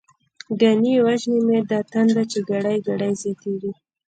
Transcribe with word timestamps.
گڼی 0.61 0.93
وژنی 1.05 1.39
می 1.47 1.59
دا 1.69 1.79
تنده، 1.91 2.23
چی 2.31 2.39
گړی 2.49 2.77
گړی 2.87 3.11
زیاتتیږی 3.21 3.71